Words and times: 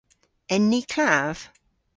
En 0.55 0.65
ni 0.71 0.81
klav? 0.95 1.47